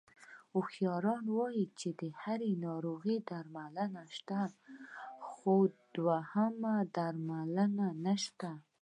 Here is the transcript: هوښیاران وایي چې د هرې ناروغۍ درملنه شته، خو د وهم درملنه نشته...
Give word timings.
هوښیاران 0.53 1.25
وایي 1.37 1.65
چې 1.79 1.89
د 1.99 2.01
هرې 2.21 2.51
ناروغۍ 2.65 3.17
درملنه 3.29 4.03
شته، 4.15 4.39
خو 5.29 5.55
د 5.91 5.93
وهم 6.07 6.53
درملنه 6.95 7.87
نشته... 8.05 8.49